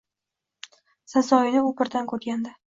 Sazoyini 1.15 1.63
u 1.69 1.71
birda 1.83 2.05
ko‘rgandi. 2.11 2.59